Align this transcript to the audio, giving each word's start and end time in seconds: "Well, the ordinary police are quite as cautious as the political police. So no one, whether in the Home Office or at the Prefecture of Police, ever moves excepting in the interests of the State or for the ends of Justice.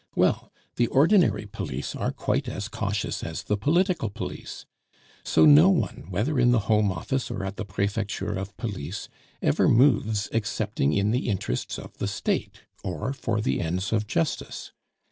"Well, 0.15 0.51
the 0.77 0.87
ordinary 0.87 1.45
police 1.45 1.95
are 1.95 2.11
quite 2.11 2.49
as 2.49 2.67
cautious 2.67 3.21
as 3.23 3.43
the 3.43 3.55
political 3.55 4.09
police. 4.09 4.65
So 5.23 5.45
no 5.45 5.69
one, 5.69 6.07
whether 6.09 6.39
in 6.39 6.49
the 6.49 6.61
Home 6.65 6.91
Office 6.91 7.29
or 7.29 7.43
at 7.45 7.55
the 7.55 7.65
Prefecture 7.65 8.33
of 8.33 8.57
Police, 8.57 9.09
ever 9.43 9.67
moves 9.67 10.27
excepting 10.31 10.91
in 10.93 11.11
the 11.11 11.29
interests 11.29 11.77
of 11.77 11.99
the 11.99 12.07
State 12.07 12.61
or 12.83 13.13
for 13.13 13.41
the 13.41 13.61
ends 13.61 13.93
of 13.93 14.07
Justice. 14.07 14.71